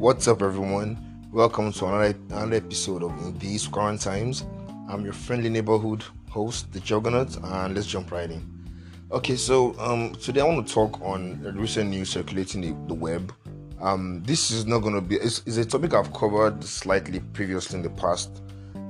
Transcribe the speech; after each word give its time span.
What's 0.00 0.26
up, 0.28 0.40
everyone? 0.40 0.96
Welcome 1.30 1.72
to 1.72 1.84
another, 1.84 2.18
another 2.30 2.56
episode 2.56 3.02
of 3.02 3.10
In 3.22 3.36
These 3.38 3.68
Current 3.68 4.00
Times. 4.00 4.46
I'm 4.88 5.04
your 5.04 5.12
friendly 5.12 5.50
neighborhood 5.50 6.02
host, 6.30 6.72
the 6.72 6.80
Juggernaut, 6.80 7.36
and 7.36 7.74
let's 7.74 7.86
jump 7.86 8.10
right 8.10 8.30
in. 8.30 8.42
Okay, 9.12 9.36
so 9.36 9.78
um, 9.78 10.14
today 10.14 10.40
I 10.40 10.44
want 10.44 10.66
to 10.66 10.72
talk 10.72 10.98
on 11.02 11.42
recent 11.54 11.90
news 11.90 12.08
circulating 12.08 12.62
the, 12.62 12.68
the 12.88 12.94
web. 12.94 13.30
Um, 13.78 14.22
this 14.22 14.50
is 14.50 14.64
not 14.64 14.78
going 14.78 14.94
to 14.94 15.02
be, 15.02 15.16
it's, 15.16 15.42
it's, 15.44 15.58
a 15.58 15.66
topic 15.66 15.92
I've 15.92 16.14
covered 16.14 16.64
slightly 16.64 17.20
previously 17.34 17.76
in 17.76 17.82
the 17.82 17.90
past 17.90 18.40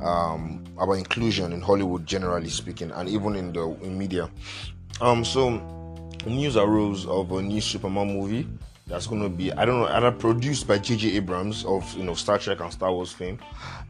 um, 0.04 0.62
about 0.78 0.92
inclusion 0.92 1.52
in 1.52 1.60
Hollywood, 1.60 2.06
generally 2.06 2.50
speaking, 2.50 2.92
and 2.92 3.08
even 3.08 3.34
in 3.34 3.52
the 3.52 3.64
in 3.82 3.98
media. 3.98 4.30
Um, 5.00 5.24
so, 5.24 5.60
news 6.24 6.56
arose 6.56 7.04
of 7.06 7.32
a 7.32 7.42
new 7.42 7.60
Superman 7.60 8.16
movie 8.16 8.46
that's 8.90 9.06
going 9.06 9.22
to 9.22 9.28
be 9.28 9.52
I 9.52 9.64
don't 9.64 9.80
know 9.80 9.86
either 9.86 10.10
produced 10.10 10.66
by 10.66 10.78
J.J. 10.78 11.16
Abrams 11.16 11.64
of 11.64 11.90
you 11.96 12.02
know 12.02 12.14
Star 12.14 12.38
Trek 12.38 12.60
and 12.60 12.72
Star 12.72 12.92
Wars 12.92 13.12
fame, 13.12 13.38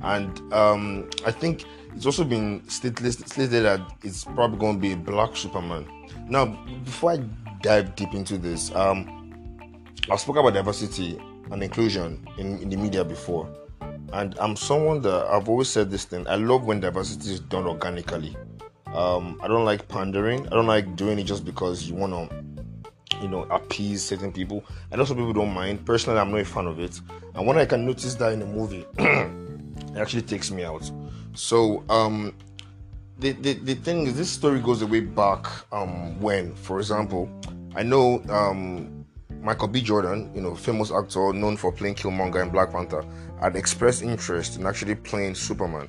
and 0.03 0.53
um, 0.53 1.09
I 1.27 1.33
think 1.33 1.65
it's 1.97 2.07
also 2.07 2.23
been 2.23 2.63
stated, 2.69 3.03
that 3.03 3.81
it's 4.05 4.25
probably 4.25 4.59
going 4.59 4.75
to 4.77 4.81
be 4.81 4.93
a 4.93 4.97
black 4.97 5.37
Superman. 5.37 5.87
Now, 6.29 6.47
before 6.85 7.13
I 7.13 7.17
dive 7.63 7.97
deep 7.97 8.15
into 8.15 8.39
this, 8.39 8.73
um, 8.77 9.75
I 10.11 10.17
spoke 10.17 10.37
about 10.37 10.55
diversity 10.55 11.19
and 11.51 11.63
inclusion 11.63 12.25
in, 12.39 12.59
in 12.59 12.69
the 12.69 12.77
media 12.77 13.05
before, 13.05 13.49
and 14.13 14.37
I'm 14.39 14.55
someone 14.55 15.01
that 15.03 15.27
I've 15.27 15.49
always 15.49 15.69
said 15.69 15.91
this 15.91 16.05
thing. 16.05 16.29
I 16.29 16.37
love 16.37 16.65
when 16.65 16.79
diversity 16.79 17.33
is 17.33 17.41
done 17.41 17.67
organically. 17.67 18.37
Um, 18.95 19.41
I 19.43 19.49
don't 19.49 19.65
like 19.65 19.89
pandering. 19.89 20.47
I 20.49 20.51
don't 20.51 20.67
like 20.67 20.97
doing 20.97 21.19
it 21.19 21.25
just 21.25 21.45
because 21.45 21.89
you 21.89 21.95
want 21.95 22.13
to 22.13 22.50
you 23.21 23.29
know 23.29 23.43
appease 23.51 24.03
certain 24.03 24.33
people. 24.33 24.65
And 24.91 25.01
also 25.01 25.15
people 25.15 25.33
don't 25.33 25.53
mind. 25.53 25.85
Personally 25.85 26.19
i'm 26.19 26.31
not 26.31 26.41
a 26.41 26.45
fan 26.45 26.67
of 26.67 26.81
it. 26.81 27.01
And 27.35 27.47
when 27.47 27.59
i 27.59 27.65
can 27.65 27.85
notice 27.87 28.15
that 28.15 28.33
in 28.33 28.43
a 28.43 28.47
movie 28.47 28.85
it 28.99 29.97
actually 29.97 30.23
takes 30.23 30.51
me 30.51 30.65
out. 30.65 30.91
So 31.35 31.85
um 31.89 32.35
the, 33.21 33.33
the, 33.33 33.53
the 33.53 33.75
thing 33.75 34.07
is 34.07 34.17
this 34.17 34.31
story 34.31 34.61
goes 34.61 34.83
way 34.83 35.01
back 35.01 35.47
um 35.73 36.19
when 36.21 36.55
for 36.55 36.79
example 36.79 37.29
i 37.77 37.83
know 37.83 38.23
um 38.31 39.05
michael 39.43 39.69
b. 39.69 39.83
Jordan 39.83 40.31
you 40.35 40.41
know 40.41 40.55
famous 40.55 40.91
actor 40.91 41.33
known 41.35 41.59
for 41.59 41.71
playing 41.71 41.97
killmonger 41.97 42.43
in 42.43 42.49
black 42.49 42.73
panther 42.73 43.05
had 43.41 43.57
expressed 43.57 44.03
interest 44.03 44.59
in 44.59 44.67
actually 44.67 44.95
playing 44.95 45.35
superman. 45.35 45.89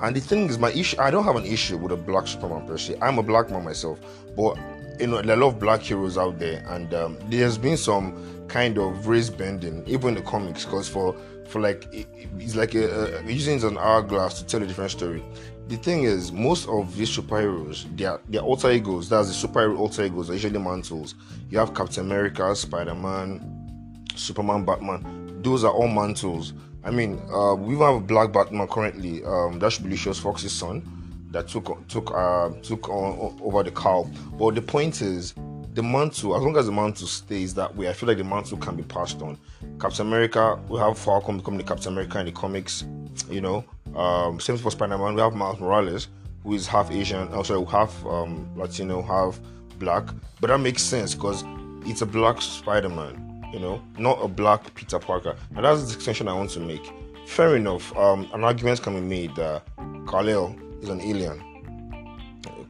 And 0.00 0.14
the 0.14 0.20
thing 0.20 0.48
is 0.48 0.58
my 0.58 0.70
issue 0.70 1.00
i 1.00 1.10
don't 1.10 1.24
have 1.24 1.36
an 1.36 1.44
issue 1.44 1.76
with 1.76 1.92
a 1.92 1.96
black 1.96 2.28
superman 2.28 2.66
per 2.66 2.78
se. 2.78 2.96
I'm 3.02 3.18
a 3.18 3.22
black 3.22 3.50
man 3.50 3.64
myself. 3.64 3.98
But 4.36 4.56
you 4.98 5.06
know, 5.06 5.22
there 5.22 5.36
are 5.36 5.40
a 5.40 5.44
lot 5.44 5.54
of 5.54 5.58
black 5.58 5.80
heroes 5.80 6.18
out 6.18 6.38
there, 6.38 6.64
and 6.68 6.92
um, 6.94 7.18
there's 7.28 7.58
been 7.58 7.76
some 7.76 8.46
kind 8.48 8.78
of 8.78 9.06
race 9.06 9.30
bending, 9.30 9.86
even 9.86 10.10
in 10.10 10.14
the 10.16 10.22
comics, 10.22 10.64
because 10.64 10.88
for 10.88 11.16
for 11.48 11.60
like 11.60 11.86
it's 11.92 12.56
like 12.56 12.74
a, 12.74 13.18
a, 13.18 13.22
using 13.24 13.54
it 13.54 13.58
as 13.58 13.64
an 13.64 13.78
hourglass 13.78 14.40
to 14.40 14.46
tell 14.46 14.62
a 14.62 14.66
different 14.66 14.90
story. 14.90 15.22
The 15.68 15.76
thing 15.76 16.04
is, 16.04 16.32
most 16.32 16.68
of 16.68 16.96
these 16.96 17.14
superheroes, 17.16 17.84
their 17.96 18.20
their 18.28 18.42
alter 18.42 18.70
egos, 18.70 19.08
that's 19.08 19.28
the 19.28 19.48
superhero 19.48 19.78
alter 19.78 20.04
egos, 20.04 20.30
are 20.30 20.34
usually 20.34 20.58
mantles. 20.58 21.14
You 21.50 21.58
have 21.58 21.74
Captain 21.74 22.04
America, 22.04 22.54
Spider 22.54 22.94
Man, 22.94 24.06
Superman, 24.14 24.64
Batman. 24.64 25.40
Those 25.42 25.64
are 25.64 25.72
all 25.72 25.88
mantles. 25.88 26.54
I 26.84 26.90
mean, 26.90 27.20
uh, 27.32 27.54
we 27.54 27.76
have 27.78 27.96
a 27.96 28.00
black 28.00 28.32
Batman 28.32 28.66
currently. 28.66 29.24
Um, 29.24 29.58
that 29.58 29.72
should 29.72 29.84
be 29.84 29.90
Lucius 29.90 30.18
Fox's 30.18 30.52
son 30.52 30.97
that 31.30 31.48
took 31.48 31.86
took 31.88 32.10
uh, 32.14 32.50
took 32.62 32.88
on 32.88 33.38
over 33.42 33.62
the 33.62 33.70
cow. 33.70 34.08
But 34.38 34.54
the 34.54 34.62
point 34.62 35.02
is, 35.02 35.34
the 35.74 35.82
mantle, 35.82 36.34
as 36.36 36.42
long 36.42 36.56
as 36.56 36.66
the 36.66 36.72
mantle 36.72 37.06
stays 37.06 37.54
that 37.54 37.74
way, 37.76 37.88
I 37.88 37.92
feel 37.92 38.08
like 38.08 38.18
the 38.18 38.24
mantle 38.24 38.58
can 38.58 38.76
be 38.76 38.82
passed 38.82 39.22
on. 39.22 39.38
Captain 39.80 40.06
America, 40.06 40.58
we 40.68 40.78
have 40.78 40.98
Falcon 40.98 41.38
becoming 41.38 41.58
the 41.58 41.64
Captain 41.64 41.92
America 41.92 42.18
in 42.18 42.26
the 42.26 42.32
comics, 42.32 42.84
you 43.30 43.40
know. 43.40 43.64
Um, 43.94 44.40
same 44.40 44.56
for 44.56 44.70
Spider-Man, 44.70 45.14
we 45.14 45.20
have 45.20 45.34
Miles 45.34 45.60
Morales, 45.60 46.08
who 46.42 46.54
is 46.54 46.66
half 46.66 46.90
Asian, 46.90 47.28
also 47.28 47.64
half 47.64 48.04
um, 48.06 48.48
Latino, 48.56 49.02
half 49.02 49.38
black. 49.78 50.04
But 50.40 50.48
that 50.48 50.58
makes 50.58 50.82
sense 50.82 51.14
because 51.14 51.44
it's 51.82 52.02
a 52.02 52.06
black 52.06 52.42
Spider-Man, 52.42 53.48
you 53.52 53.60
know, 53.60 53.82
not 53.98 54.18
a 54.22 54.28
black 54.28 54.74
Peter 54.74 54.98
Parker. 54.98 55.36
And 55.54 55.64
that's 55.64 55.82
the 55.82 55.94
distinction 55.94 56.28
I 56.28 56.34
want 56.34 56.50
to 56.50 56.60
make. 56.60 56.92
Fair 57.26 57.56
enough. 57.56 57.96
Um, 57.96 58.28
an 58.32 58.42
argument 58.42 58.82
can 58.82 58.94
be 58.94 59.00
made 59.00 59.36
that 59.36 59.62
Kal-El 60.08 60.56
is 60.82 60.88
an 60.88 61.00
alien. 61.00 61.42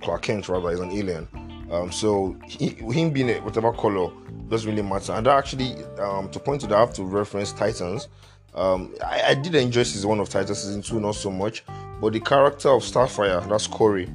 Clark 0.00 0.22
Kent, 0.22 0.48
rather, 0.48 0.70
is 0.70 0.80
an 0.80 0.90
alien. 0.92 1.28
Um, 1.70 1.92
so 1.92 2.36
he, 2.46 2.68
him 2.68 3.10
being 3.10 3.30
a, 3.30 3.40
whatever 3.40 3.72
color 3.72 4.10
doesn't 4.48 4.70
really 4.70 4.82
matter. 4.82 5.12
And 5.12 5.26
actually, 5.26 5.84
um, 5.98 6.30
to 6.30 6.38
point 6.38 6.62
to 6.62 6.66
that, 6.68 6.76
I 6.76 6.80
have 6.80 6.94
to 6.94 7.04
reference 7.04 7.52
Titans. 7.52 8.08
Um, 8.54 8.94
I, 9.04 9.22
I, 9.28 9.34
did 9.34 9.54
enjoy 9.54 9.82
season 9.82 10.08
one 10.08 10.20
of 10.20 10.28
Titans, 10.30 10.62
season 10.62 10.82
two 10.82 10.98
not 10.98 11.14
so 11.14 11.30
much, 11.30 11.64
but 12.00 12.14
the 12.14 12.20
character 12.20 12.70
of 12.70 12.82
Starfire, 12.82 13.46
that's 13.48 13.66
Kory, 13.66 14.08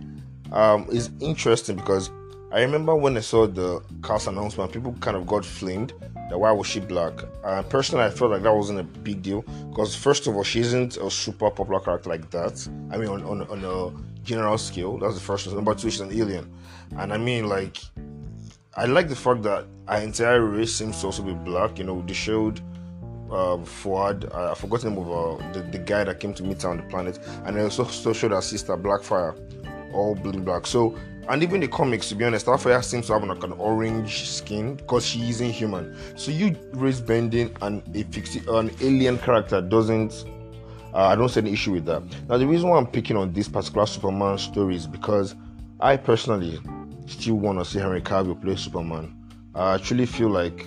um, 0.52 0.88
is 0.92 1.12
interesting 1.20 1.76
because 1.76 2.09
I 2.52 2.62
remember 2.62 2.96
when 2.96 3.16
I 3.16 3.22
saw 3.22 3.46
the 3.48 3.82
cast 4.03 4.28
announcement, 4.28 4.72
people 4.74 4.94
kind 5.00 5.16
of 5.16 5.28
got 5.28 5.46
flamed 5.46 5.94
that 6.29 6.38
why 6.38 6.51
was 6.51 6.67
she 6.67 6.79
black? 6.79 7.13
And 7.44 7.67
personally, 7.69 8.06
I 8.06 8.09
felt 8.09 8.31
like 8.31 8.44
that 8.44 8.53
wasn't 8.53 8.79
a 8.79 8.84
big 8.84 9.22
deal 9.22 9.41
because 9.69 9.95
first 9.95 10.28
of 10.28 10.35
all, 10.35 10.44
she 10.44 10.59
isn't 10.59 10.97
a 10.97 11.09
super 11.09 11.50
popular 11.51 11.79
character 11.79 12.09
like 12.09 12.29
that. 12.31 12.67
I 12.91 12.97
mean, 12.97 13.09
on, 13.09 13.23
on, 13.23 13.41
on 13.44 13.63
a 13.63 14.23
general 14.23 14.57
scale, 14.57 14.97
that's 14.97 15.16
the 15.16 15.22
first 15.22 15.47
one. 15.47 15.56
Number 15.56 15.75
two, 15.75 15.89
she's 15.89 16.01
an 16.01 16.11
alien, 16.11 16.51
and 16.97 17.13
I 17.13 17.17
mean, 17.17 17.47
like, 17.47 17.78
I 18.75 18.85
like 18.85 19.09
the 19.09 19.16
fact 19.16 19.44
that 19.44 19.66
our 19.88 20.00
entire 20.00 20.41
race 20.41 20.75
seems 20.75 21.00
to 21.01 21.07
also 21.07 21.23
be 21.23 21.34
black. 21.34 21.78
You 21.78 21.84
know, 21.85 22.01
they 22.01 22.13
showed 22.13 22.61
uh, 23.34 23.57
Fuad, 23.57 24.34
uh, 24.34 24.51
I 24.51 24.55
forgot 24.55 24.81
the 24.81 24.90
name 24.90 25.00
of 25.00 25.11
uh, 25.11 25.51
the, 25.53 25.61
the 25.61 25.79
guy 25.79 26.03
that 26.03 26.19
came 26.19 26.34
to 26.35 26.44
meet 26.44 26.61
her 26.61 26.69
on 26.69 26.78
the 26.78 26.84
planet, 26.84 27.19
and 27.45 27.57
they 27.57 27.61
also 27.61 27.85
showed 27.88 28.31
her 28.31 28.41
sister 28.41 28.78
Blackfire, 28.78 29.35
all 29.94 30.16
bleeding 30.16 30.44
black. 30.44 30.66
So 30.68 30.98
and 31.30 31.42
even 31.42 31.62
the 31.62 31.70
comics, 31.70 32.09
to 32.09 32.16
be 32.16 32.26
honest, 32.26 32.46
Starfire 32.46 32.84
seems 32.84 33.08
to 33.08 33.14
have 33.14 33.24
like 33.24 33.44
an 33.44 33.54
orange 33.54 34.28
skin 34.28 34.76
because 34.76 35.06
she 35.06 35.30
isn't 35.30 35.52
human. 35.52 35.96
So 36.18 36.31
you 36.31 36.56
raise 36.74 37.00
bending 37.00 37.56
and 37.62 37.81
a 37.96 38.03
fixi- 38.06 38.46
an 38.48 38.72
alien 38.82 39.18
character 39.18 39.62
doesn't. 39.62 40.26
Uh, 40.94 41.08
I 41.08 41.16
don't 41.16 41.30
see 41.30 41.40
any 41.40 41.53
issue 41.53 41.72
with 41.72 41.86
that. 41.86 42.03
Now 42.28 42.38
the 42.38 42.46
reason 42.46 42.70
why 42.70 42.78
I'm 42.78 42.88
picking 42.88 43.16
on 43.16 43.32
this 43.32 43.48
particular 43.48 43.86
Superman 43.86 44.38
story 44.38 44.76
is 44.76 44.86
because 44.86 45.36
I 45.80 45.96
personally 45.98 46.59
still 47.08 47.36
want 47.36 47.58
to 47.59 47.66
see 47.66 47.80
Henry 47.80 48.02
Cavill 48.02 48.40
play 48.42 48.56
Superman. 48.56 49.16
I 49.56 49.78
truly 49.78 50.06
feel 50.06 50.30
like 50.30 50.66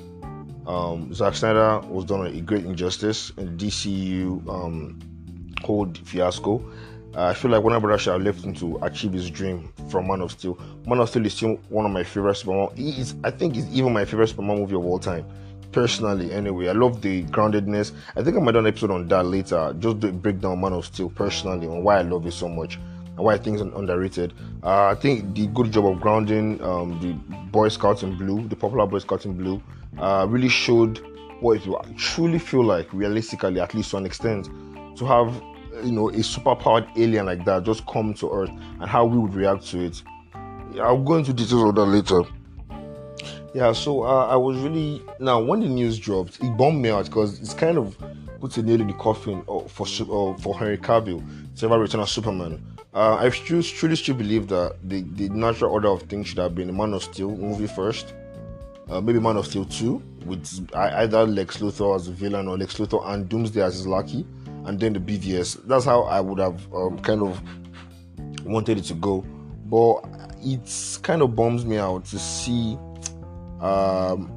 um, 0.67 1.13
Zack 1.13 1.35
Snyder 1.35 1.81
was 1.87 2.05
done 2.07 2.27
a 2.27 2.41
great 2.41 2.65
injustice 2.65 3.31
in 3.37 3.57
DCU 3.57 4.49
um, 4.49 4.99
whole 5.63 5.93
fiasco 6.05 6.63
I 7.19 7.33
feel 7.33 7.51
like 7.51 7.63
Warner 7.63 7.81
Brothers 7.81 8.03
should 8.03 8.13
have 8.13 8.23
left 8.23 8.45
him 8.45 8.53
to 8.55 8.79
achieve 8.83 9.13
his 9.15 9.31
dream 9.31 9.73
from 9.91 10.07
Man 10.07 10.21
of 10.21 10.33
Steel. 10.33 10.59
Man 10.87 11.01
of 11.01 11.09
Steel 11.09 11.25
is 11.25 11.33
still 11.35 11.55
one 11.71 11.87
of 11.87 11.93
my 11.93 12.05
favorite 12.05 12.35
Superman. 12.35 12.69
He 12.77 12.91
is, 12.91 13.15
I 13.25 13.31
think, 13.31 13.57
it's 13.57 13.67
even 13.73 13.93
my 13.95 14.05
favorite 14.05 14.29
Superman 14.29 14.59
movie 14.59 14.75
of 14.75 14.85
all 14.85 14.99
time. 14.99 15.25
Personally, 15.73 16.31
anyway, 16.33 16.69
I 16.69 16.73
love 16.73 17.01
the 17.01 17.25
groundedness. 17.25 17.93
I 18.17 18.23
think 18.23 18.37
I 18.37 18.41
might 18.41 18.53
do 18.53 18.59
an 18.59 18.67
episode 18.67 18.91
on 18.91 19.09
that 19.09 19.25
later, 19.25 19.75
just 19.79 20.03
to 20.03 20.13
break 20.13 20.41
down 20.41 20.61
Man 20.61 20.75
of 20.75 20.85
Steel 20.85 21.09
personally 21.09 21.67
on 21.67 21.83
why 21.83 21.99
I 21.99 22.03
love 22.03 22.27
it 22.27 22.33
so 22.33 22.49
much 22.49 22.77
and 22.77 23.19
why 23.19 23.35
I 23.35 23.39
think 23.39 23.61
it's 23.61 23.77
underrated. 23.77 24.35
Uh, 24.63 24.89
I 24.89 24.95
think 24.95 25.35
the 25.35 25.47
good 25.47 25.73
job 25.73 25.87
of 25.87 26.01
grounding 26.01 26.63
um, 26.63 27.01
the 27.01 27.13
Boy 27.51 27.69
Scouts 27.69 28.03
in 28.03 28.17
blue, 28.17 28.47
the 28.49 28.57
popular 28.57 28.87
Boy 28.87 28.99
Scouts 28.99 29.25
in 29.25 29.37
blue, 29.39 29.63
uh, 29.99 30.27
really 30.29 30.51
showed 30.51 30.99
what 31.41 31.67
it 31.67 31.97
truly 31.97 32.39
feel 32.39 32.65
like, 32.65 32.93
realistically, 32.93 33.59
at 33.59 33.75
least 33.75 33.91
to 33.93 33.97
an 33.97 34.05
extent, 34.05 34.49
to 34.97 35.07
have 35.07 35.43
you 35.83 35.93
know 35.93 36.09
a 36.09 36.15
superpowered 36.17 36.89
alien 36.97 37.27
like 37.27 37.45
that 37.45 37.65
just 37.65 37.87
come 37.87 38.15
to 38.15 38.31
Earth 38.31 38.51
and 38.51 38.85
how 38.85 39.05
we 39.05 39.19
would 39.19 39.35
react 39.35 39.67
to 39.69 39.85
it. 39.85 40.03
I'll 40.81 41.03
go 41.03 41.15
into 41.17 41.33
details 41.33 41.63
of 41.63 41.75
that 41.75 41.87
later. 41.87 42.23
Yeah, 43.55 43.73
so 43.73 44.03
uh, 44.03 44.27
I 44.27 44.37
was 44.37 44.59
really 44.59 45.03
now 45.19 45.41
when 45.41 45.61
the 45.61 45.69
news 45.69 45.99
dropped, 45.99 46.43
it 46.43 46.57
bombed 46.57 46.83
me 46.83 46.91
out 46.91 47.07
because 47.07 47.41
it's 47.41 47.55
kind 47.55 47.79
of 47.79 47.97
puts 48.41 48.59
a 48.59 48.63
nail 48.63 48.81
in 48.81 48.87
the 48.87 48.93
coffin 48.95 49.43
for 49.69 49.87
for 49.87 50.59
Henry 50.59 50.79
Cavill 50.79 51.25
to 51.57 51.67
ever 51.67 51.79
return 51.79 52.01
as 52.01 52.11
Superman. 52.11 52.63
Uh, 52.93 53.17
I 53.21 53.29
truly, 53.29 53.63
truly 53.63 53.97
still 53.97 54.15
believe 54.15 54.49
that 54.49 54.77
the, 54.83 55.03
the 55.03 55.29
natural 55.29 55.71
order 55.71 55.89
of 55.89 56.03
things 56.03 56.29
should 56.29 56.39
have 56.39 56.55
been 56.55 56.75
Man 56.75 56.95
of 56.95 57.03
Steel 57.03 57.37
movie 57.37 57.67
first, 57.67 58.15
uh, 58.89 59.03
maybe 59.03 59.21
Man 59.21 59.37
of 59.37 59.47
Steel 59.47 59.67
2, 59.67 60.03
with 60.25 60.71
either 60.75 61.27
Lex 61.27 61.59
Luthor 61.59 61.95
as 61.95 62.09
a 62.09 62.13
villain 62.13 62.49
or 62.49 62.57
Lex 62.57 62.79
Luthor 62.79 63.07
and 63.09 63.29
Doomsday 63.29 63.61
as 63.61 63.75
his 63.75 63.87
lucky 63.87 64.27
and 64.67 64.79
then 64.81 64.93
the 64.93 65.01
BVS. 65.01 65.67
That's 65.67 65.85
how 65.85 66.03
I 66.03 66.21
would 66.21 66.39
have 66.39 66.73
um, 66.75 66.99
kind 66.99 67.23
of 67.23 67.41
wanted 68.45 68.79
it 68.79 68.85
to 68.85 68.95
go. 68.95 69.25
But 69.65 70.03
it's 70.43 70.99
kind 70.99 71.23
of 71.23 71.35
bums 71.35 71.65
me 71.65 71.79
out 71.79 72.05
to 72.07 72.19
see 72.19 72.77
um, 73.61 74.31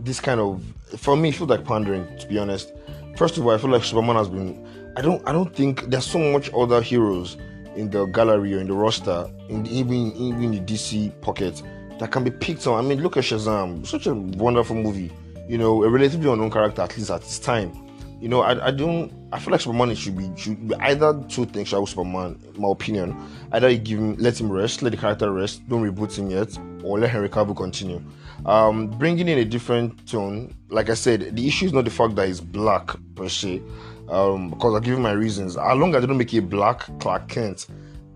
this 0.00 0.20
kind 0.20 0.40
of. 0.40 0.62
For 0.96 1.16
me, 1.16 1.30
it 1.30 1.36
feels 1.36 1.50
like 1.50 1.64
pandering. 1.64 2.06
To 2.18 2.26
be 2.26 2.38
honest, 2.38 2.72
first 3.16 3.36
of 3.36 3.46
all, 3.46 3.52
I 3.52 3.58
feel 3.58 3.70
like 3.70 3.84
Superman 3.84 4.16
has 4.16 4.28
been. 4.28 4.66
I 4.96 5.02
don't. 5.02 5.26
I 5.28 5.32
don't 5.32 5.54
think 5.54 5.90
there's 5.90 6.06
so 6.06 6.18
much 6.18 6.50
other 6.54 6.80
heroes 6.80 7.36
in 7.76 7.90
the 7.90 8.06
gallery 8.06 8.54
or 8.54 8.60
in 8.60 8.66
the 8.66 8.74
roster, 8.74 9.28
in 9.48 9.64
the, 9.64 9.70
even 9.76 10.12
even 10.12 10.50
the 10.52 10.60
DC 10.60 11.20
pocket 11.20 11.62
that 11.98 12.10
can 12.10 12.24
be 12.24 12.30
picked 12.30 12.66
on. 12.66 12.84
I 12.84 12.86
mean, 12.86 13.02
look 13.02 13.16
at 13.16 13.24
Shazam, 13.24 13.86
such 13.86 14.06
a 14.06 14.14
wonderful 14.14 14.76
movie. 14.76 15.10
You 15.48 15.58
know, 15.58 15.82
a 15.82 15.88
relatively 15.88 16.30
unknown 16.30 16.50
character 16.50 16.82
at 16.82 16.96
least 16.96 17.10
at 17.10 17.22
this 17.22 17.38
time 17.38 17.72
You 18.22 18.28
know, 18.28 18.42
I, 18.42 18.68
I 18.68 18.70
don't. 18.70 19.12
I 19.32 19.40
feel 19.40 19.50
like 19.50 19.60
Superman 19.60 19.92
should 19.96 20.16
be 20.16 20.30
should 20.36 20.68
be 20.68 20.76
either 20.76 21.12
two 21.28 21.44
things. 21.44 21.66
Should 21.66 21.76
Shall 21.78 21.86
Superman, 21.86 22.38
my 22.56 22.70
opinion, 22.70 23.16
either 23.50 23.68
you 23.68 23.78
give 23.78 23.98
him 23.98 24.14
let 24.16 24.40
him 24.40 24.52
rest, 24.52 24.80
let 24.80 24.90
the 24.90 24.96
character 24.96 25.32
rest, 25.32 25.68
don't 25.68 25.82
reboot 25.82 26.16
him 26.16 26.30
yet, 26.30 26.56
or 26.84 27.00
let 27.00 27.10
Henry 27.10 27.28
Cavill 27.28 27.56
continue. 27.56 28.00
Um, 28.46 28.86
bringing 28.86 29.26
in 29.26 29.38
a 29.38 29.44
different 29.44 30.06
tone, 30.08 30.54
like 30.68 30.88
I 30.88 30.94
said, 30.94 31.34
the 31.34 31.48
issue 31.48 31.66
is 31.66 31.72
not 31.72 31.84
the 31.84 31.90
fact 31.90 32.14
that 32.14 32.28
he's 32.28 32.40
black 32.40 32.94
per 33.16 33.28
se, 33.28 33.60
um, 34.08 34.50
because 34.50 34.72
I'll 34.72 34.80
give 34.80 34.94
you 34.94 35.00
my 35.00 35.10
reasons. 35.10 35.56
As 35.56 35.76
long 35.76 35.92
as 35.96 36.00
they 36.00 36.06
don't 36.06 36.16
make 36.16 36.32
a 36.32 36.38
black 36.40 36.86
Clark 37.00 37.26
Kent, 37.28 37.66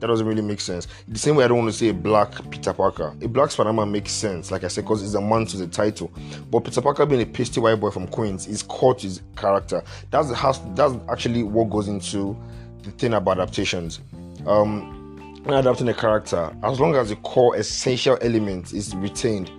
that 0.01 0.07
doesn't 0.07 0.27
really 0.27 0.43
make 0.43 0.61
sense. 0.61 0.87
The 1.09 1.19
same 1.19 1.37
way 1.37 1.45
I 1.45 1.49
don't 1.49 1.59
want 1.59 1.71
to 1.71 1.77
say 1.77 1.89
a 1.89 1.95
black 1.95 2.51
Peter 2.51 2.73
Parker. 2.73 3.15
A 3.23 3.29
black 3.29 3.51
Spider-Man 3.51 3.91
makes 3.91 4.13
sense, 4.13 4.51
like 4.51 4.65
I 4.65 4.69
said, 4.69 4.85
because 4.85 5.03
it's 5.03 5.15
a 5.15 5.21
man 5.21 5.47
to 5.47 5.57
the 5.57 5.67
title. 5.67 6.13
But 6.51 6.61
Peter 6.61 6.81
Parker 6.81 7.07
being 7.07 7.23
a 7.23 7.27
pasty 7.27 7.61
white 7.61 7.77
boy 7.77 7.91
from 7.91 8.07
Queens 8.07 8.47
is 8.47 8.63
caught 8.63 9.03
his 9.03 9.23
character. 9.37 9.83
That's 10.11 10.33
has 10.33 10.61
that's 10.75 10.95
actually 11.11 11.43
what 11.43 11.71
goes 11.71 11.89
into 11.89 12.37
the 12.83 12.91
thing 12.93 13.15
about 13.15 13.39
adaptations. 13.39 14.01
Um, 14.47 14.93
when 15.45 15.57
adapting 15.57 15.89
a 15.89 15.95
character, 15.95 16.55
as 16.63 16.81
long 16.81 16.95
as 16.97 17.11
the 17.11 17.17
core 17.17 17.57
essential 17.57 18.19
element 18.21 18.73
is 18.73 18.95
retained, 18.97 19.51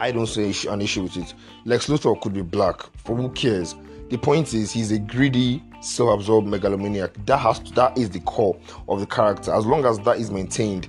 I 0.00 0.12
don't 0.12 0.26
see 0.26 0.52
an 0.68 0.80
issue 0.82 1.04
with 1.04 1.16
it. 1.16 1.34
Lex 1.64 1.86
Luthor 1.86 2.20
could 2.20 2.34
be 2.34 2.42
black. 2.42 2.82
For 2.98 3.16
who 3.16 3.30
cares? 3.30 3.74
The 4.10 4.16
point 4.16 4.54
is, 4.54 4.72
he's 4.72 4.90
a 4.90 4.98
greedy, 4.98 5.62
self-absorbed 5.80 6.46
megalomaniac. 6.46 7.24
That 7.26 7.38
has 7.38 7.58
to, 7.60 7.72
that 7.74 7.96
is 7.96 8.10
the 8.10 8.20
core 8.20 8.58
of 8.88 9.00
the 9.00 9.06
character. 9.06 9.52
As 9.52 9.66
long 9.66 9.84
as 9.84 9.98
that 10.00 10.18
is 10.18 10.30
maintained, 10.30 10.88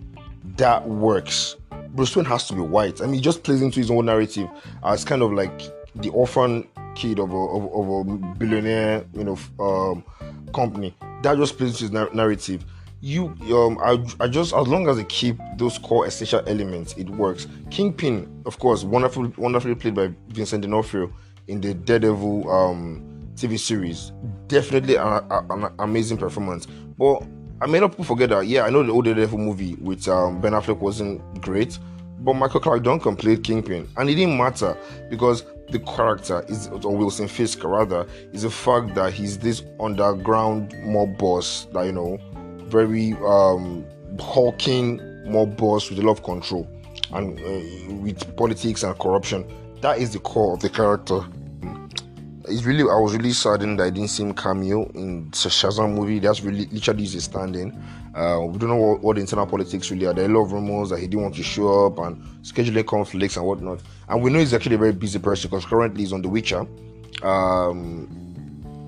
that 0.58 0.88
works. 0.88 1.56
Bruce 1.90 2.16
Wayne 2.16 2.26
has 2.26 2.48
to 2.48 2.54
be 2.54 2.62
white. 2.62 3.02
I 3.02 3.06
mean, 3.06 3.16
he 3.16 3.22
just 3.22 3.44
plays 3.44 3.62
into 3.62 3.80
his 3.80 3.90
own 3.90 4.06
narrative 4.06 4.50
as 4.84 5.04
kind 5.04 5.22
of 5.22 5.32
like 5.34 5.62
the 5.96 6.10
orphan 6.10 6.68
kid 6.96 7.20
of 7.20 7.32
a, 7.32 7.38
of, 7.38 7.74
of 7.74 8.08
a 8.08 8.16
billionaire, 8.36 9.06
you 9.14 9.24
know, 9.24 9.38
um, 9.60 10.04
company. 10.54 10.96
That 11.24 11.38
just 11.38 11.58
plays 11.58 11.82
into 11.82 11.96
his 11.96 12.14
narrative. 12.14 12.66
You, 13.02 13.28
um, 13.56 13.80
I, 13.82 14.04
I 14.24 14.28
just 14.28 14.54
as 14.54 14.68
long 14.68 14.90
as 14.90 14.98
they 14.98 15.06
keep 15.06 15.38
those 15.58 15.78
core 15.78 16.06
essential 16.06 16.42
elements, 16.48 16.94
it 16.98 17.10
works. 17.10 17.48
Kingpin, 17.72 18.44
of 18.46 18.60
course, 18.60 18.84
wonderful, 18.84 19.32
wonderfully 19.38 19.76
played 19.76 19.96
by 19.96 20.14
Vincent 20.28 20.64
D'Onofrio 20.64 21.12
in 21.48 21.62
the 21.62 21.74
Daredevil 21.74 22.52
um, 22.52 23.30
TV 23.36 23.58
series. 23.58 24.12
Definitely 24.50 24.96
an, 24.96 25.72
amazing 25.80 26.18
performance. 26.18 26.66
But 26.98 27.24
I 27.62 27.78
up 27.78 27.92
people 27.92 28.06
forget 28.06 28.30
that. 28.30 28.48
Yeah, 28.48 28.64
I 28.64 28.70
know 28.70 28.84
the 28.84 28.92
old 28.92 29.06
Daredevil 29.06 29.38
movie 29.38 29.76
with 29.76 30.08
um, 30.08 30.42
Ben 30.42 30.54
Affleck 30.54 30.80
wasn't 30.80 31.22
great, 31.40 31.78
but 32.22 32.34
Michael 32.34 32.60
Clarke 32.60 32.84
Duncan 32.84 33.16
played 33.16 33.44
Kingpin, 33.44 33.88
and 33.96 34.10
it 34.10 34.16
didn't 34.16 34.38
matter 34.38 34.76
because 35.10 35.44
the 35.70 35.80
character 35.80 36.44
is, 36.48 36.68
or 36.68 36.98
Wilson 36.98 37.28
Fisk 37.28 37.64
rather, 37.64 38.08
is 38.34 38.42
the 38.42 38.50
fact 38.50 38.96
that 38.96 39.14
he's 39.14 39.38
this 39.38 39.64
underground 39.80 40.74
mob 40.84 41.18
boss 41.18 41.68
that 41.74 41.86
you 41.86 41.92
know, 41.92 42.18
very 42.64 43.14
um, 43.26 43.86
hulking 44.20 45.00
mob 45.32 45.56
boss 45.56 45.90
with 45.90 46.00
a 46.00 46.02
lot 46.02 46.14
of 46.14 46.24
control 46.24 46.68
and 47.14 47.40
uh, 47.40 47.94
with 47.96 48.36
politics 48.36 48.82
and 48.84 48.98
corruption. 48.98 49.46
That 49.82 50.00
is 50.00 50.12
the 50.12 50.20
core 50.20 50.56
of 50.56 50.62
the 50.62 50.70
character 50.70 51.22
it's 52.50 52.64
really 52.64 52.82
I 52.82 53.00
was 53.00 53.16
really 53.16 53.32
saddened 53.32 53.80
that 53.80 53.86
I 53.86 53.90
didn't 53.90 54.10
see 54.10 54.24
him 54.24 54.34
cameo 54.34 54.90
in 54.94 55.30
Shazam 55.32 55.94
movie. 55.94 56.20
That's 56.20 56.42
really 56.42 56.66
literally 56.66 57.06
his 57.06 57.24
standing. 57.24 57.82
Uh, 58.16 58.42
we 58.42 58.58
don't 58.58 58.70
know 58.70 58.76
what, 58.76 59.02
what, 59.02 59.16
the 59.16 59.22
internal 59.22 59.46
politics 59.46 59.92
really 59.92 60.06
are. 60.06 60.14
There 60.14 60.26
are 60.26 60.30
a 60.30 60.34
lot 60.34 60.46
of 60.46 60.52
rumors 60.52 60.90
that 60.90 61.00
he 61.00 61.08
didn't 61.08 61.22
want 61.24 61.36
to 61.36 61.44
show 61.44 61.86
up 61.86 62.00
and 62.00 62.22
scheduling 62.42 62.86
conflicts 62.86 63.38
and 63.38 63.46
whatnot. 63.46 63.82
And 64.08 64.22
we 64.22 64.32
know 64.32 64.40
he's 64.40 64.54
actually 64.54 64.76
a 64.76 64.80
very 64.80 64.94
busy 64.94 65.20
person 65.20 65.50
because 65.50 65.66
currently 65.66 66.02
he's 66.02 66.12
on 66.12 66.22
The 66.22 66.30
Witcher. 66.30 66.66
Um, 67.22 68.08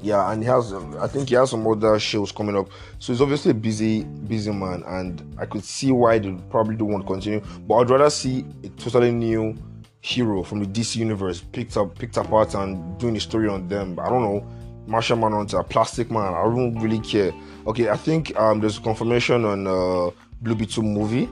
yeah, 0.01 0.31
and 0.31 0.41
he 0.41 0.49
has 0.49 0.73
I 0.73 1.07
think 1.07 1.29
he 1.29 1.35
has 1.35 1.51
some 1.51 1.67
other 1.67 1.99
shows 1.99 2.31
coming 2.31 2.57
up. 2.57 2.69
So 2.97 3.13
he's 3.13 3.21
obviously 3.21 3.51
a 3.51 3.53
busy, 3.53 4.03
busy 4.03 4.51
man, 4.51 4.83
and 4.87 5.35
I 5.37 5.45
could 5.45 5.63
see 5.63 5.91
why 5.91 6.17
they 6.17 6.31
probably 6.49 6.75
don't 6.75 6.91
want 6.91 7.05
to 7.05 7.13
continue. 7.13 7.41
But 7.67 7.75
I'd 7.75 7.89
rather 7.91 8.09
see 8.09 8.45
a 8.63 8.69
totally 8.69 9.11
new 9.11 9.55
hero 10.01 10.43
from 10.43 10.59
the 10.59 10.65
DC 10.65 10.95
universe 10.97 11.41
picked 11.51 11.77
up 11.77 11.97
picked 11.97 12.17
apart 12.17 12.55
and 12.55 12.97
doing 12.99 13.15
a 13.15 13.19
story 13.19 13.47
on 13.47 13.67
them. 13.67 13.99
I 13.99 14.09
don't 14.09 14.23
know, 14.23 14.45
Martian 14.87 15.19
Manhunter, 15.19 15.63
Plastic 15.63 16.11
Man. 16.11 16.33
I 16.33 16.43
don't 16.43 16.79
really 16.79 16.99
care. 16.99 17.31
Okay, 17.67 17.89
I 17.89 17.97
think 17.97 18.37
um, 18.37 18.59
there's 18.59 18.79
confirmation 18.79 19.45
on 19.45 19.67
uh, 19.67 20.11
Blue 20.41 20.55
Beetle 20.55 20.83
movie. 20.83 21.29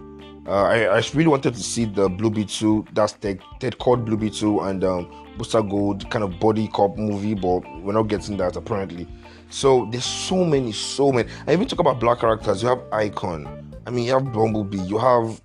Uh, 0.47 0.63
I, 0.63 0.97
I, 0.97 1.03
really 1.13 1.27
wanted 1.27 1.53
to 1.53 1.61
see 1.61 1.85
the 1.85 2.09
Blue 2.09 2.29
Beetle. 2.29 2.87
That's 2.93 3.13
the 3.13 3.37
Ted 3.59 3.77
Kord 3.77 4.05
Blue 4.05 4.17
Beetle 4.17 4.63
and 4.63 4.83
um, 4.83 5.27
Booster 5.37 5.61
Gold 5.61 6.09
kind 6.09 6.23
of 6.23 6.39
body 6.39 6.67
cop 6.69 6.97
movie, 6.97 7.35
but 7.35 7.59
we're 7.81 7.93
not 7.93 8.03
getting 8.03 8.37
that 8.37 8.55
apparently. 8.55 9.07
So 9.49 9.87
there's 9.91 10.05
so 10.05 10.45
many, 10.45 10.71
so 10.71 11.11
many. 11.11 11.29
I 11.47 11.53
even 11.53 11.67
talk 11.67 11.79
about 11.79 11.99
black 11.99 12.19
characters. 12.19 12.63
You 12.63 12.69
have 12.69 12.81
Icon. 12.91 13.75
I 13.85 13.91
mean, 13.91 14.05
you 14.05 14.13
have 14.13 14.31
Bumblebee. 14.31 14.81
You 14.81 14.97
have 14.97 15.41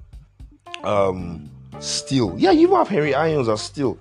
um 0.85 1.51
Steel. 1.85 2.35
Yeah, 2.37 2.51
you 2.51 2.63
even 2.63 2.77
have 2.77 2.89
Henry 2.89 3.15
Irons 3.15 3.49
as 3.49 3.63
Steel. 3.63 3.99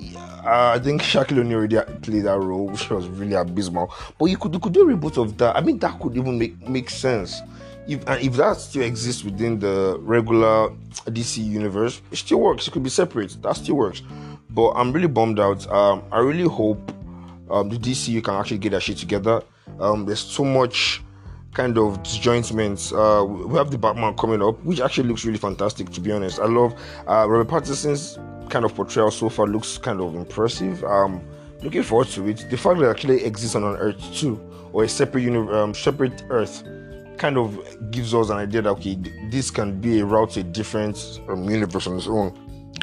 Yeah, 0.00 0.72
I 0.72 0.78
think 0.78 1.02
Shaquille 1.02 1.38
O'Neal 1.38 1.58
already 1.58 1.78
played 2.02 2.24
that 2.24 2.38
role, 2.38 2.66
which 2.66 2.90
was 2.90 3.06
really 3.08 3.34
abysmal. 3.34 3.94
But 4.18 4.26
you 4.26 4.36
could 4.36 4.52
you 4.52 4.60
could 4.60 4.72
do 4.72 4.88
a 4.88 4.94
reboot 4.94 5.16
of 5.16 5.38
that. 5.38 5.56
I 5.56 5.60
mean, 5.60 5.78
that 5.78 6.00
could 6.00 6.16
even 6.16 6.38
make 6.38 6.68
make 6.68 6.90
sense. 6.90 7.40
If 7.86 8.06
and 8.08 8.20
if 8.20 8.34
that 8.34 8.56
still 8.56 8.82
exists 8.82 9.24
within 9.24 9.58
the 9.58 9.96
regular 10.00 10.70
DC 11.06 11.44
universe, 11.44 12.02
it 12.10 12.18
still 12.18 12.40
works. 12.40 12.66
It 12.66 12.72
could 12.72 12.82
be 12.82 12.90
separate. 12.90 13.40
That 13.42 13.56
still 13.56 13.76
works. 13.76 14.02
But 14.50 14.72
I'm 14.72 14.92
really 14.92 15.08
bummed 15.08 15.40
out. 15.40 15.66
Um, 15.70 16.02
I 16.12 16.18
really 16.18 16.48
hope 16.48 16.92
um, 17.50 17.68
the 17.68 17.76
DCU 17.76 18.22
can 18.22 18.34
actually 18.34 18.58
get 18.58 18.70
that 18.70 18.82
shit 18.82 18.98
together. 18.98 19.42
Um, 19.80 20.06
there's 20.06 20.20
so 20.20 20.44
much 20.44 21.02
kind 21.52 21.78
of 21.78 22.02
disjointments. 22.02 22.92
Uh, 22.92 23.24
we 23.24 23.56
have 23.56 23.70
the 23.70 23.78
Batman 23.78 24.14
coming 24.16 24.42
up, 24.42 24.62
which 24.64 24.80
actually 24.80 25.08
looks 25.08 25.24
really 25.24 25.38
fantastic. 25.38 25.90
To 25.90 26.00
be 26.00 26.12
honest, 26.12 26.38
I 26.38 26.46
love 26.46 26.74
uh, 27.06 27.28
Robert 27.28 27.48
Pattinson's 27.48 28.18
kind 28.50 28.64
of 28.64 28.74
portrayal 28.74 29.10
so 29.10 29.28
far. 29.28 29.46
Looks 29.46 29.78
kind 29.78 30.00
of 30.00 30.14
impressive. 30.14 30.82
Um, 30.84 31.22
looking 31.62 31.82
forward 31.82 32.08
to 32.08 32.28
it. 32.28 32.46
The 32.50 32.56
fact 32.56 32.78
that 32.78 32.86
it 32.86 32.90
actually 32.90 33.24
exists 33.24 33.54
on 33.54 33.64
an 33.64 33.76
Earth 33.76 34.02
too, 34.14 34.40
or 34.72 34.84
a 34.84 34.88
separate 34.88 35.22
uni- 35.22 35.52
um, 35.52 35.74
separate 35.74 36.24
Earth, 36.30 36.64
kind 37.18 37.36
of 37.36 37.90
gives 37.90 38.14
us 38.14 38.30
an 38.30 38.38
idea 38.38 38.62
that 38.62 38.70
okay, 38.70 38.98
this 39.30 39.50
can 39.50 39.80
be 39.80 40.00
a 40.00 40.04
route 40.04 40.30
to 40.30 40.40
a 40.40 40.42
different 40.42 41.20
um, 41.28 41.48
universe 41.48 41.86
on 41.86 41.96
its 41.96 42.06
own. 42.06 42.38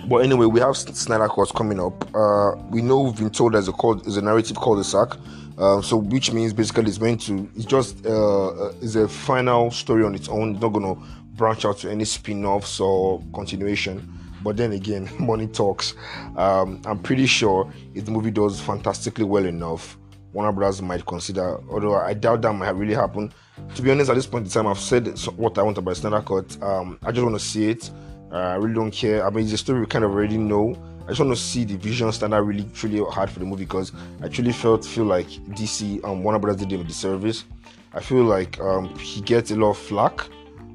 But 0.07 0.18
anyway, 0.18 0.46
we 0.46 0.60
have 0.60 0.78
Snyder 0.78 1.28
Cut 1.28 1.54
coming 1.54 1.80
up. 1.80 2.16
Uh, 2.16 2.56
we 2.69 2.81
know 2.81 3.02
we've 3.02 3.18
been 3.18 3.30
told 3.30 3.54
there's 3.54 3.68
a 3.68 3.74
there's 4.04 4.18
a 4.18 4.21
narrative 4.21 4.57
cul-de-sac 4.57 5.18
um, 5.59 5.83
so 5.83 5.97
which 5.97 6.31
means 6.31 6.54
basically 6.54 6.85
it's 6.85 6.97
going 6.97 7.18
to 7.18 7.50
it's 7.56 7.66
just 7.66 8.06
uh, 8.06 8.47
uh, 8.47 8.74
it's 8.81 8.95
a 8.95 9.07
final 9.07 9.69
story 9.71 10.06
on 10.06 10.16
its 10.16 10.30
own. 10.30 10.54
It's 10.54 10.62
not 10.62 10.69
going 10.69 10.95
to 10.95 11.02
branch 11.35 11.66
out 11.66 11.78
to 11.80 11.92
any 11.92 12.06
spin-offs 12.06 12.80
or 12.80 13.21
continuation. 13.33 14.09
But 14.42 14.56
then 14.56 14.71
again, 14.71 15.09
money 15.19 15.47
talks. 15.47 15.95
Um, 16.38 16.81
I'm 16.85 17.00
pretty 17.00 17.26
sure 17.26 17.71
if 17.94 18.06
the 18.06 18.12
movie 18.12 18.31
does 18.31 18.62
fantastically 18.62 19.26
well 19.26 19.45
enough, 19.45 19.97
Warner 20.31 20.54
Brothers 20.54 20.81
might 20.81 21.06
consider. 21.06 21.59
Although 21.69 21.95
I 21.95 22.14
doubt 22.14 22.42
that 22.44 22.54
might 22.54 22.69
really 22.69 22.94
happen. 22.94 23.33
To 23.76 23.81
be 23.81 23.92
honest, 23.92 24.09
at 24.09 24.14
this 24.16 24.28
point 24.28 24.45
in 24.45 24.52
time, 24.52 24.66
I've 24.66 24.80
said 24.80 25.09
what 25.35 25.57
I 25.57 25.62
want 25.62 25.78
about 25.78 25.97
Snyder 25.97 26.21
Cut. 26.21 26.57
Um, 26.64 26.97
I 27.04 27.12
just 27.12 27.24
want 27.24 27.38
to 27.38 27.45
see 27.45 27.69
it. 27.69 27.92
Uh, 28.31 28.36
I 28.36 28.56
really 28.56 28.76
don't 28.76 28.92
care. 28.92 29.26
I 29.26 29.30
mean, 29.30 29.44
it's 29.45 29.54
a 29.54 29.57
story 29.57 29.80
we 29.80 29.86
kind 29.88 30.06
of 30.06 30.12
already 30.12 30.38
know. 30.38 30.76
I 31.06 31.09
just 31.09 31.19
want 31.19 31.36
to 31.36 31.42
see 31.42 31.64
the 31.64 31.76
vision 31.78 32.12
stand 32.12 32.36
out 32.36 32.45
really 32.45 32.66
truly 32.74 33.04
hard 33.12 33.31
for 33.31 33.40
the 33.40 33.45
movie 33.45 33.66
because 33.66 33.92
I 34.21 34.28
truly 34.28 34.52
felt 34.52 34.86
feel 34.86 35.06
like 35.06 35.28
DC 35.56 36.04
um 36.04 36.24
Warner 36.24 36.38
Brothers 36.38 36.62
did 36.62 36.71
him 36.71 36.81
a 36.81 36.83
disservice. 36.83 37.45
I 37.94 38.00
feel 38.00 38.24
like 38.24 38.59
um 38.59 38.95
he 39.00 39.21
gets 39.21 39.50
a 39.50 39.56
lot 39.56 39.71
of 39.71 39.78
flack 39.80 40.28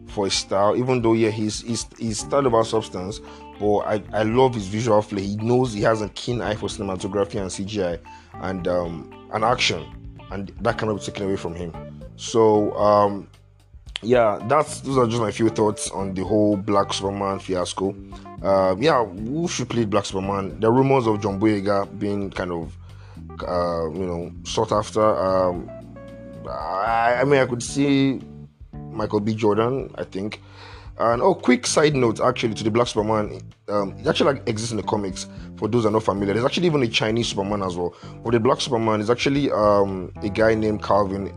for 0.08 0.24
his 0.24 0.34
style, 0.34 0.76
even 0.76 1.02
though 1.02 1.12
yeah 1.12 1.30
he's 1.30 1.60
he's 1.60 1.86
he's 1.98 2.18
style 2.18 2.46
about 2.46 2.66
substance, 2.66 3.20
but 3.60 3.78
I, 3.80 4.02
I 4.12 4.22
love 4.24 4.54
his 4.54 4.66
visual 4.66 5.00
flair. 5.02 5.22
He 5.22 5.36
knows 5.36 5.72
he 5.72 5.82
has 5.82 6.02
a 6.02 6.08
keen 6.08 6.40
eye 6.40 6.56
for 6.56 6.68
cinematography 6.68 7.40
and 7.40 7.48
CGI 7.48 8.00
and 8.40 8.66
um 8.66 9.28
and 9.32 9.44
action, 9.44 9.86
and 10.32 10.52
that 10.62 10.78
cannot 10.78 10.94
be 10.94 11.02
taken 11.02 11.26
away 11.26 11.36
from 11.36 11.54
him. 11.54 11.72
So 12.16 12.74
um 12.76 13.28
yeah, 14.02 14.38
that's 14.48 14.80
those 14.80 14.98
are 14.98 15.06
just 15.06 15.20
my 15.20 15.30
few 15.30 15.48
thoughts 15.48 15.90
on 15.90 16.14
the 16.14 16.24
whole 16.24 16.56
Black 16.56 16.92
Superman 16.92 17.38
fiasco. 17.38 17.94
Uh, 18.42 18.76
yeah, 18.78 19.04
who 19.04 19.48
should 19.48 19.70
play 19.70 19.84
Black 19.84 20.04
Superman? 20.04 20.58
The 20.60 20.70
rumors 20.70 21.06
of 21.06 21.22
John 21.22 21.40
Boyega 21.40 21.98
being 21.98 22.30
kind 22.30 22.52
of, 22.52 22.76
uh, 23.46 23.90
you 23.90 24.06
know, 24.06 24.32
sought 24.44 24.72
after. 24.72 25.02
Um, 25.02 25.70
I, 26.48 27.20
I, 27.20 27.24
mean, 27.24 27.40
I 27.40 27.46
could 27.46 27.62
see 27.62 28.20
Michael 28.90 29.20
B. 29.20 29.34
Jordan. 29.34 29.94
I 29.96 30.04
think. 30.04 30.40
And 30.98 31.22
oh, 31.22 31.34
quick 31.34 31.66
side 31.66 31.96
note, 31.96 32.20
actually, 32.20 32.54
to 32.54 32.62
the 32.62 32.70
Black 32.70 32.86
Superman, 32.86 33.40
um, 33.68 33.96
it 33.98 34.06
actually 34.06 34.34
like, 34.34 34.48
exists 34.48 34.70
in 34.70 34.76
the 34.76 34.84
comics. 34.84 35.26
For 35.56 35.66
those 35.66 35.82
that 35.82 35.88
are 35.88 35.92
not 35.92 36.04
familiar, 36.04 36.34
there's 36.34 36.46
actually 36.46 36.66
even 36.66 36.82
a 36.82 36.88
Chinese 36.88 37.28
Superman 37.28 37.62
as 37.62 37.76
well. 37.76 37.96
But 38.22 38.32
the 38.32 38.40
Black 38.40 38.60
Superman 38.60 39.00
is 39.00 39.10
actually 39.10 39.50
um, 39.50 40.12
a 40.22 40.28
guy 40.28 40.54
named 40.54 40.82
Calvin 40.82 41.34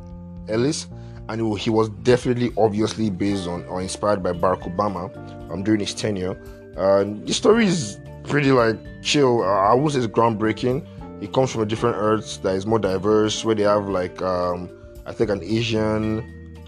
Ellis 0.47 0.87
and 1.29 1.59
he 1.59 1.69
was 1.69 1.89
definitely 2.03 2.51
obviously 2.57 3.09
based 3.09 3.47
on 3.47 3.63
or 3.65 3.81
inspired 3.81 4.23
by 4.23 4.31
Barack 4.31 4.61
Obama 4.63 5.11
um, 5.51 5.63
during 5.63 5.79
his 5.79 5.93
tenure. 5.93 6.39
Uh, 6.77 7.03
the 7.25 7.33
story 7.33 7.65
is 7.65 7.99
pretty 8.23 8.51
like 8.51 8.77
chill. 9.01 9.41
Uh, 9.41 9.45
I 9.45 9.73
would 9.73 9.93
say 9.93 9.99
it's 9.99 10.07
groundbreaking. 10.07 10.85
he 11.19 11.27
comes 11.27 11.51
from 11.51 11.61
a 11.61 11.65
different 11.65 11.97
Earth 11.97 12.41
that 12.43 12.55
is 12.55 12.65
more 12.65 12.79
diverse, 12.79 13.43
where 13.43 13.55
they 13.55 13.63
have 13.63 13.89
like 13.89 14.21
um, 14.21 14.69
I 15.05 15.13
think 15.13 15.29
an 15.29 15.43
Asian 15.43 16.23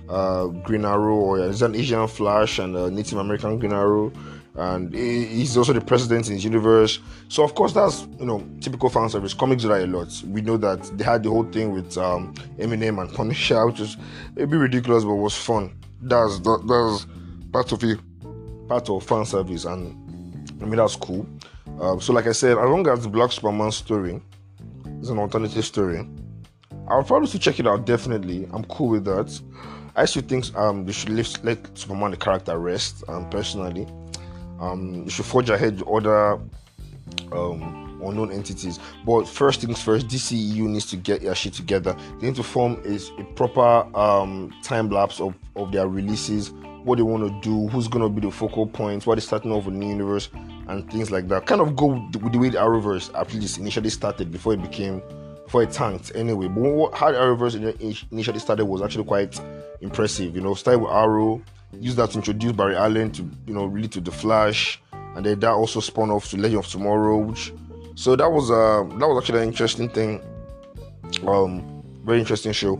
uh, 0.10 0.48
Green 0.48 0.86
Arrow, 0.86 1.16
or 1.16 1.40
it's 1.40 1.62
an 1.62 1.76
Asian 1.76 2.08
Flash 2.08 2.60
and 2.60 2.76
a 2.76 2.90
Native 2.90 3.20
American 3.20 3.60
Green 3.60 3.74
Arrow, 3.74 4.12
and 4.56 4.94
he's 4.94 5.56
also 5.56 5.74
the 5.74 5.82
president 5.82 6.28
in 6.28 6.34
his 6.34 6.44
universe. 6.44 7.00
So 7.28 7.44
of 7.44 7.56
course 7.56 7.74
that's 7.74 8.08
you 8.20 8.26
know 8.26 8.46
typical 8.62 8.90
fan 8.90 9.10
service. 9.10 9.34
Comics 9.34 9.64
do 9.64 9.70
that 9.70 9.84
a 9.84 9.88
lot. 9.88 10.08
We 10.28 10.42
know 10.42 10.58
that 10.58 10.84
they 10.98 11.04
had 11.04 11.24
the 11.24 11.30
whole 11.30 11.46
thing 11.46 11.72
with 11.72 11.98
um, 11.98 12.34
Eminem 12.58 13.02
and 13.02 13.14
Punisher, 13.14 13.66
which 13.68 13.80
is 13.80 13.98
maybe 14.36 14.58
ridiculous 14.58 15.04
but 15.04 15.16
was 15.16 15.36
fun. 15.36 15.76
That's 16.02 16.40
that, 16.40 16.64
that's 16.68 17.06
part 17.52 17.72
of 17.72 17.84
it, 17.84 18.00
part 18.68 18.90
of 18.90 19.04
fan 19.04 19.26
service, 19.26 19.66
and 19.66 20.52
I 20.62 20.66
mean 20.66 20.78
that's 20.78 20.96
cool. 20.96 21.28
Um, 21.80 22.02
so 22.02 22.14
like 22.14 22.28
I 22.28 22.34
said, 22.34 22.58
as 22.58 22.70
long 22.70 22.88
as 22.88 23.04
the 23.04 23.10
Black 23.10 23.32
Superman 23.32 23.72
story 23.72 24.20
is 25.02 25.10
an 25.10 25.20
alternative 25.20 25.64
story, 25.64 26.08
I'll 26.88 27.04
probably 27.04 27.40
check 27.40 27.60
it 27.60 27.68
out. 27.68 27.86
Definitely, 27.86 28.48
I'm 28.52 28.66
cool 28.66 28.90
with 28.90 29.06
that. 29.06 29.42
I 29.96 30.06
still 30.06 30.24
think 30.24 30.56
um, 30.56 30.86
they 30.86 30.92
should 30.92 31.10
let, 31.10 31.44
let 31.44 31.78
Superman 31.78 32.12
the 32.12 32.18
character 32.18 32.58
rest. 32.58 33.04
Um, 33.08 33.30
personally, 33.30 33.88
um, 34.60 35.04
you 35.04 35.10
should 35.10 35.26
forge 35.26 35.50
ahead 35.50 35.82
other 35.88 36.40
um, 37.32 38.02
unknown 38.04 38.32
entities. 38.32 38.80
But 39.06 39.28
first 39.28 39.62
things 39.62 39.82
first, 39.82 40.08
DCEU 40.08 40.68
needs 40.68 40.86
to 40.88 40.98
get 40.98 41.22
their 41.22 41.36
shit 41.36 41.54
together. 41.54 41.96
They 42.20 42.28
need 42.28 42.36
to 42.36 42.44
form 42.44 42.82
a, 42.86 43.00
a 43.22 43.24
proper 43.36 43.98
um, 43.98 44.54
time 44.64 44.90
lapse 44.90 45.20
of, 45.20 45.36
of 45.56 45.72
their 45.72 45.88
releases, 45.88 46.52
what 46.84 46.98
they 46.98 47.04
want 47.04 47.24
to 47.24 47.50
do, 47.50 47.68
who's 47.70 47.88
going 47.88 48.04
to 48.04 48.10
be 48.10 48.26
the 48.26 48.32
focal 48.32 48.68
points, 48.68 49.06
what 49.06 49.18
is 49.18 49.26
starting 49.26 49.52
off 49.52 49.66
the 49.66 49.72
new 49.72 49.88
universe, 49.88 50.30
and 50.68 50.90
things 50.92 51.12
like 51.12 51.28
that. 51.28 51.46
Kind 51.46 51.62
of 51.62 51.76
go 51.76 51.88
with 52.22 52.32
the 52.32 52.38
way 52.38 52.50
the 52.50 52.58
Arrowverse 52.58 53.14
at 53.20 53.34
least 53.34 53.58
initially 53.58 53.90
started 53.90 54.32
before 54.32 54.54
it 54.54 54.62
became 54.62 55.02
before 55.46 55.64
it 55.64 55.72
tanked 55.72 56.12
anyway. 56.14 56.48
But 56.48 56.62
what, 56.62 56.94
how 56.94 57.12
the 57.12 57.18
Arrowverse 57.18 57.56
initially 58.12 58.40
started 58.40 58.66
was 58.66 58.82
actually 58.82 59.06
quite 59.06 59.40
impressive. 59.82 60.36
You 60.36 60.42
know, 60.42 60.54
started 60.54 60.80
with 60.80 60.92
Arrow, 60.92 61.42
used 61.74 61.98
that 61.98 62.12
to 62.12 62.18
introduce 62.18 62.52
Barry 62.52 62.76
Allen 62.76 63.12
to 63.12 63.30
you 63.46 63.54
know 63.54 63.66
really 63.66 63.88
to 63.90 64.02
the 64.02 64.12
Flash, 64.12 64.82
and 65.16 65.26
then 65.26 65.40
that 65.40 65.52
also 65.52 65.80
spun 65.80 66.10
off 66.10 66.30
to 66.30 66.38
Legend 66.38 66.64
of 66.64 66.68
Tomorrow. 66.68 67.18
Which, 67.18 67.54
so 67.96 68.16
that 68.16 68.32
was 68.32 68.52
uh 68.52 68.84
that 68.98 69.08
was 69.08 69.24
actually 69.24 69.42
an 69.44 69.48
interesting 69.48 69.90
thing. 69.90 70.22
Um, 71.28 71.84
very 72.04 72.20
interesting 72.20 72.52
show. 72.52 72.80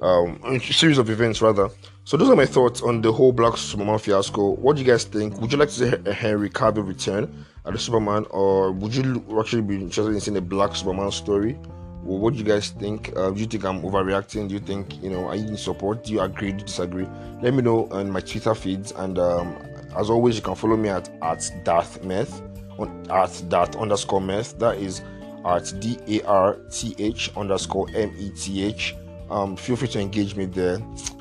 Um, 0.00 0.60
series 0.60 0.98
of 0.98 1.10
events 1.10 1.42
rather. 1.42 1.70
So 2.04 2.16
those 2.16 2.30
are 2.30 2.36
my 2.36 2.46
thoughts 2.46 2.80
on 2.80 3.02
the 3.02 3.12
whole 3.12 3.32
Black 3.32 3.56
Superman 3.56 3.98
fiasco. 3.98 4.50
What 4.52 4.76
do 4.76 4.82
you 4.82 4.88
guys 4.88 5.04
think? 5.04 5.38
Would 5.40 5.52
you 5.52 5.58
like 5.58 5.68
to 5.68 5.74
see 5.74 6.10
a 6.10 6.12
Henry 6.12 6.48
Cavill 6.48 6.86
return 6.86 7.44
as 7.66 7.72
the 7.72 7.78
Superman, 7.78 8.24
or 8.30 8.72
would 8.72 8.94
you 8.94 9.22
actually 9.38 9.62
be 9.62 9.74
interested 9.74 10.14
in 10.14 10.20
seeing 10.20 10.36
a 10.36 10.40
Black 10.40 10.74
Superman 10.74 11.10
story? 11.10 11.58
Well, 12.02 12.18
what 12.18 12.32
do 12.32 12.38
you 12.38 12.44
guys 12.44 12.70
think? 12.70 13.12
Uh, 13.16 13.30
do 13.30 13.40
you 13.40 13.46
think 13.46 13.64
I'm 13.64 13.82
overreacting? 13.82 14.48
Do 14.48 14.54
you 14.54 14.60
think 14.60 15.02
you 15.02 15.10
know 15.10 15.28
I 15.28 15.36
need 15.36 15.58
support? 15.58 16.04
Do 16.04 16.12
you 16.12 16.20
agree? 16.20 16.52
Do 16.52 16.58
you 16.58 16.64
disagree? 16.64 17.08
Let 17.42 17.54
me 17.54 17.62
know 17.62 17.88
on 17.90 18.10
my 18.10 18.20
Twitter 18.20 18.54
feeds. 18.54 18.92
And 18.92 19.18
um, 19.18 19.56
as 19.96 20.10
always, 20.10 20.36
you 20.36 20.42
can 20.42 20.54
follow 20.54 20.76
me 20.76 20.88
at 20.88 21.10
at 21.22 21.50
Darth 21.64 22.02
Meth 22.04 22.40
on 22.78 23.10
at 23.10 23.42
Darth 23.48 23.76
underscore 23.76 24.20
Meth. 24.20 24.58
That 24.58 24.78
is 24.78 25.02
at 25.44 25.72
D 25.80 25.98
A 26.08 26.26
R 26.26 26.54
T 26.70 26.94
H 26.98 27.30
underscore 27.36 27.88
M 27.94 28.14
E 28.18 28.30
T 28.30 28.64
H. 28.64 28.94
Um, 29.30 29.56
feel 29.56 29.76
free 29.76 29.88
to 29.88 30.00
engage 30.00 30.36
me 30.36 30.46
there. 30.46 30.80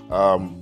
Um, 0.10 0.62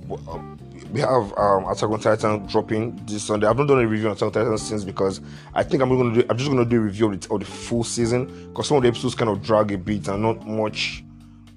we 0.92 1.00
have 1.00 1.32
um, 1.36 1.66
Attack 1.68 1.90
on 1.90 2.00
Titan 2.00 2.46
dropping 2.46 2.96
this 3.06 3.24
Sunday. 3.24 3.46
I've 3.46 3.56
not 3.56 3.68
done 3.68 3.80
a 3.80 3.86
review 3.86 4.06
on 4.06 4.12
Attack 4.12 4.26
on 4.26 4.32
Titan 4.32 4.58
since 4.58 4.84
because 4.84 5.20
I 5.54 5.62
think 5.62 5.82
I'm 5.82 5.88
going 5.88 6.14
to 6.14 6.22
do. 6.22 6.26
I'm 6.28 6.36
just 6.36 6.50
going 6.50 6.62
to 6.62 6.68
do 6.68 6.78
a 6.78 6.84
review 6.84 7.12
of 7.12 7.20
the, 7.20 7.34
of 7.34 7.40
the 7.40 7.46
full 7.46 7.84
season 7.84 8.48
because 8.48 8.68
some 8.68 8.76
of 8.76 8.82
the 8.82 8.88
episodes 8.88 9.14
kind 9.14 9.30
of 9.30 9.42
drag 9.42 9.72
a 9.72 9.78
bit 9.78 10.08
and 10.08 10.22
not 10.22 10.46
much 10.46 11.04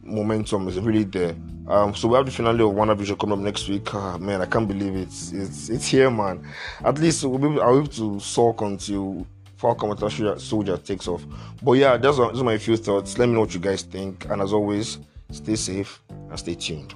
momentum 0.04 0.68
is 0.68 0.80
really 0.80 1.04
there. 1.04 1.36
Um, 1.68 1.94
so 1.94 2.08
we 2.08 2.16
have 2.16 2.26
the 2.26 2.32
finale 2.32 2.64
of 2.64 2.72
WandaVision 2.72 3.20
coming 3.20 3.38
up 3.38 3.44
next 3.44 3.70
week. 3.70 3.94
Ah, 3.94 4.18
man, 4.18 4.42
I 4.42 4.48
can't 4.48 4.68
believe 4.68 4.96
it. 4.96 5.10
It's 5.32 5.70
it's, 5.70 5.88
here, 5.88 6.10
man. 6.10 6.44
At 6.84 6.98
least 6.98 7.24
we'll 7.24 7.38
be, 7.38 7.62
able 7.62 7.86
to 7.88 8.20
sulk 8.20 8.62
until 8.62 9.28
Falcon 9.58 9.90
Winter 9.90 10.40
Soldier 10.40 10.78
takes 10.78 11.08
off. 11.08 11.24
But 11.62 11.74
yeah, 11.74 11.98
that's, 11.98 12.18
those 12.18 12.42
are 12.42 12.44
my 12.44 12.58
few 12.58 12.76
thoughts. 12.76 13.18
Let 13.20 13.28
me 13.28 13.36
know 13.36 13.42
what 13.42 13.54
you 13.54 13.60
guys 13.60 13.84
think. 13.84 14.26
And 14.30 14.42
as 14.42 14.52
always, 14.52 14.98
stay 15.32 15.56
safe 15.56 16.02
and 16.10 16.40
stay 16.40 16.56
tuned. 16.56 16.96